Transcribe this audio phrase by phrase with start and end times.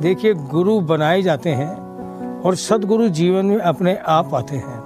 [0.00, 1.92] देखिए, गुरु बनाए जाते हैं
[2.40, 4.82] और सदगुरु जीवन में अपने आप आते हैं।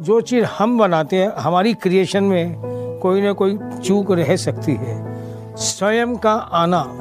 [0.00, 2.56] जो चीज़ हम बनाते हैं, हमारी क्रिएशन में
[3.02, 5.16] कोई ना कोई चूक रह सकती है।
[5.56, 6.92] स्वयं का आना,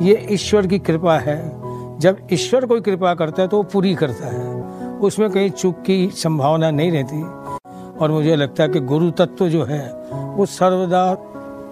[0.00, 1.62] ये ईश्वर की कृपा है।
[1.98, 4.62] जब ईश्वर कोई कृपा करता है तो वो पूरी करता है।
[4.98, 7.22] उसमें कहीं चूक की संभावना नहीं रहती।
[7.98, 11.16] और मुझे लगता है कि गुरु तत्व जो है, वो सर्वदा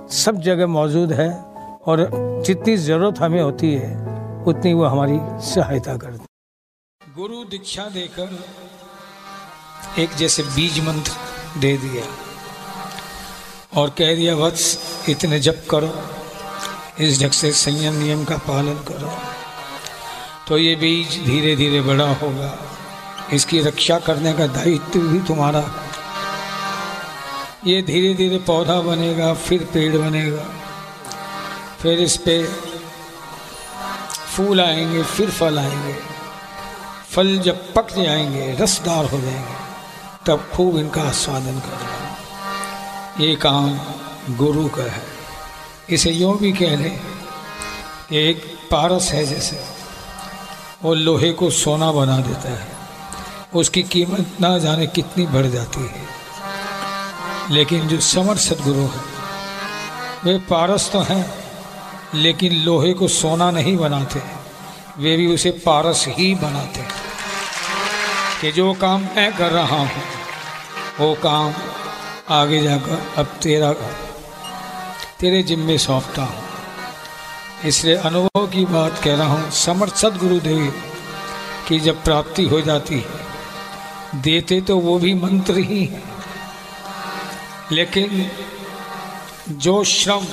[0.09, 1.45] सब जगह मौजूद है
[1.87, 2.11] और
[2.47, 4.10] जितनी ज़रूरत हमें होती है
[4.49, 6.25] उतनी वो हमारी सहायता करती
[7.01, 8.29] गुरु दीक्षा देकर
[9.99, 12.05] एक जैसे बीज मंत्र दे दिया
[13.81, 14.65] और कह दिया वत्स
[15.09, 15.93] इतने जप करो,
[17.01, 19.13] इस ढंग से संयम नियम का पालन करो
[20.49, 22.51] तो ये बीज धीरे धीरे बड़ा होगा।
[23.33, 25.63] इसकी रक्षा करने का दायित्व भी तुम्हारा
[27.67, 30.45] ये धीरे धीरे पौधा बनेगा, फिर पेड़ बनेगा,
[31.81, 32.37] फिर इस पे
[34.37, 35.97] फूल आएँगे, फिर फल आएँगे।
[37.11, 39.55] फल जब पक जाएँगे, रसदार हो जाएँगे,
[40.27, 42.17] तब खूब इनका आस्वादन करना।
[43.25, 43.81] ये काम
[44.37, 45.03] गुरु का है।
[45.91, 47.01] इसे यूँ भी कह लें,
[48.11, 49.65] कि एक पारस है जैसे।
[50.83, 52.69] वो लोहे को सोना बना देता है।
[53.55, 56.07] उसकी कीमत ना जाने कितनी बढ़ जाती है।
[57.51, 59.01] लेकिन जो समर सदगुरु है,
[60.25, 61.40] वे पारस तो हैं।
[62.15, 64.23] लेकिन लोहे को सोना नहीं बनाते
[64.99, 66.85] वे भी उसे पारस ही बनाते
[68.41, 70.03] कि जो काम मैं कर रहा हूँ,
[71.01, 71.53] वो काम
[72.29, 73.73] आगे जाकर अब तेरा
[75.21, 76.43] तेरे जिम्मे सौंपता हूँ।
[77.65, 80.73] इसलिए अनुभव की बात कह रहा हूँ, समर्थ सदगुरुदेव,
[81.69, 86.03] की जब प्राप्ति हो जाती है, देते तो वो भी मंत्र ही हैं।
[87.73, 88.31] लेकिन
[89.51, 90.27] जो श्रम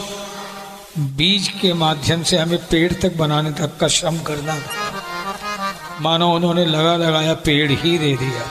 [1.00, 4.58] बीज के माध्यम से हमें पेड़ तक बनाने तक का श्रम करना।
[6.02, 8.42] मानो उन्होंने लगा लगाया, पेड़ ही दे दिया।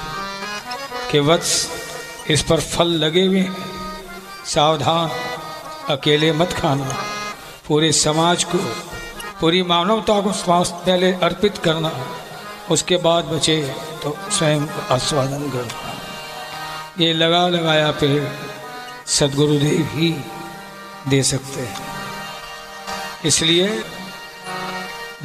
[1.13, 1.71] कि वत्स
[2.31, 3.49] इस पर फल लगे हुए
[4.47, 5.11] सावधान,
[5.89, 6.95] अकेले मत खाना।
[7.69, 8.59] पूरे समाज को,
[9.41, 11.93] पूरी मानवता को स्वास्थ्य पहले अर्पित करना।
[12.71, 15.97] उसके बाद बचे तो स्वयं आस्वादन करना।
[17.01, 18.29] ये लगा लगाया पेड़
[19.07, 20.17] सदगुरुदेव ही
[21.09, 21.96] दे सकते हैं।
[23.25, 23.69] इसलिए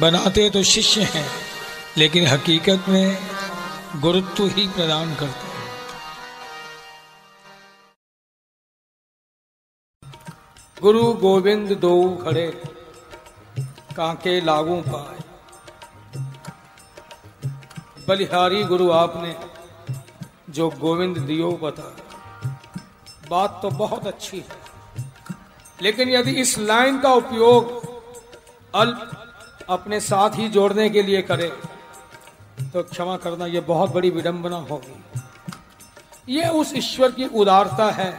[0.00, 1.26] बनाते तो शिष्य हैं,
[1.98, 3.18] लेकिन हकीकत में
[4.00, 5.50] गुरुत्व ही प्रदान करते हैं।
[10.82, 12.46] गुरु गोविंद दो खड़े,
[13.96, 15.20] कांके लागू पाए।
[18.08, 19.34] बलिहारी गुरु आपने
[20.50, 21.96] जो गोविंद दियो बता
[23.30, 24.56] बात तो बहुत अच्छी है,
[25.82, 27.80] लेकिन यदि इस लाइन का उपयोग
[28.74, 29.10] अल्प
[29.70, 31.48] अपने साथ ही जोड़ने के लिए करे
[32.72, 38.10] तो क्षमा करना यह बहुत बड़ी विडंबना होगी। ये उस ईश्वर की उदारता है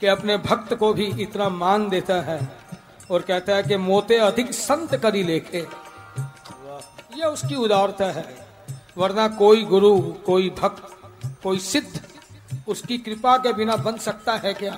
[0.00, 2.38] कि अपने भक्त को भी इतना मान देता है
[3.10, 5.66] और कहता है कि मोते अधिक संत करी लेखे।
[7.16, 8.24] यह उसकी उदारता है
[8.98, 10.82] वरना कोई गुरु कोई भक्त
[11.42, 12.00] कोई सिद्ध
[12.68, 14.72] उसकी कृपा के बिना बन सकता है क्या?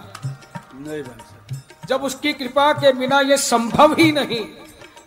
[0.74, 4.44] नहीं बन सकता। जब उसकी कृपा के बिना यह संभव ही नहीं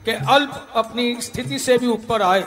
[0.05, 2.41] कि अल्प अपनी स्थिति से भी ऊपर आए।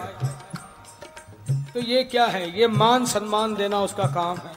[1.75, 2.61] तो ये क्या है?
[2.61, 4.53] ये मान सम्मान देना उसका काम है।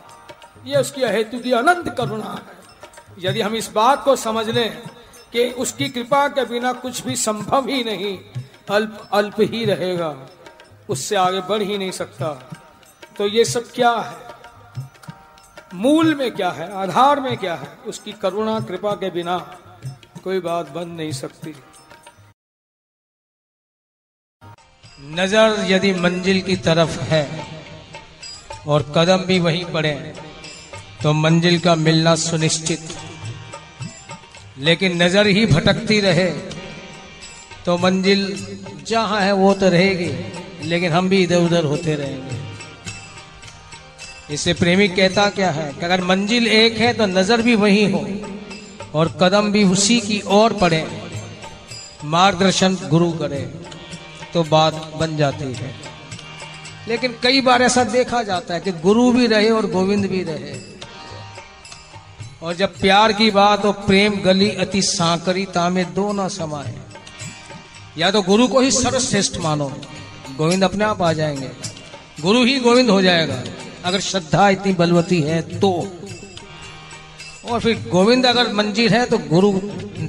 [0.66, 2.62] ये उसकी अहेतु की अनंत करुणा है।
[3.20, 4.84] यदि हम इस बात को समझ लें
[5.34, 8.20] कि उसकी कृपा के बिना कुछ भी संभव ही नहीं,
[8.70, 10.16] अल्प अल्प ही रहेगा।
[10.90, 12.50] उससे आगे बढ़ ही नहीं सकता।
[13.18, 14.18] तो ये सब क्या है?
[15.74, 16.74] मूल में क्या है?
[16.74, 17.78] आधार में क्या है?
[17.86, 19.38] उसकी करुणा, कृपा के बिना
[20.24, 21.56] कोई बात बन नहीं सकती।
[25.02, 27.28] नज़र यदि मंजिल की तरफ़ है
[28.68, 29.94] और कदम भी वहीं पड़े
[31.04, 32.82] तो मंजिल का मिलना सुनिश्चित।
[34.60, 36.30] लेकिन नज़र ही भटकती रहे
[37.66, 38.22] तो मंजिल
[38.88, 40.12] जहाँ है वो तो रहेगी,
[40.70, 42.40] लेकिन हम भी इधर उधर होते रहेंगे।
[44.34, 48.06] इसे प्रेमी कहता क्या है कि अगर मंजिल एक है तो नज़र भी वही हो
[48.96, 50.86] और कदम भी उसी की ओर पड़े।
[52.06, 53.44] मार्गदर्शन गुरु करे।
[54.34, 55.76] तो बात बन जाती है।
[56.88, 60.54] लेकिन कई बार ऐसा देखा जाता है कि गुरु भी रहे और गोविंद भी रहे।
[62.44, 66.76] और जब प्यार की बात हो प्रेम गली अति सांकरिता में दो ना समाये।
[67.98, 69.70] या तो गुरु को ही सर्वश्रेष्ठ मानो,
[70.38, 71.50] गोविंद अपने आप आ जाएँगे।
[72.22, 73.44] गुरु ही गोविंद हो जाएगा,
[73.86, 75.88] अगर श्रद्धा इतनी बलवती है तो।
[77.46, 79.60] और फिर गोविंद अगर मंजिल है तो गुरु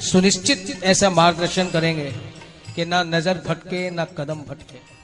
[0.01, 2.32] सुनिश्चित ऐसा मार्गदर्शन करेंगे।
[2.77, 5.02] कि ना नज़र भटके ना कदम भटके